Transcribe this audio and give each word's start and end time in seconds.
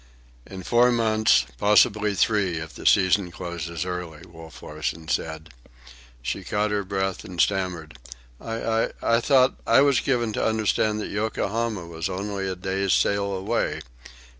"In 0.47 0.63
four 0.63 0.91
months, 0.91 1.45
possibly 1.59 2.15
three 2.15 2.57
if 2.57 2.73
the 2.73 2.87
season 2.87 3.29
closes 3.29 3.85
early," 3.85 4.25
Wolf 4.27 4.63
Larsen 4.63 5.07
said. 5.07 5.51
She 6.23 6.43
caught 6.43 6.71
her 6.71 6.83
breath 6.83 7.23
and 7.23 7.39
stammered, 7.39 7.99
"I—I 8.41 9.21
thought—I 9.21 9.81
was 9.81 9.99
given 9.99 10.33
to 10.33 10.43
understand 10.43 10.99
that 11.01 11.11
Yokohama 11.11 11.85
was 11.85 12.09
only 12.09 12.47
a 12.49 12.55
day's 12.55 12.93
sail 12.93 13.31
away. 13.37 13.81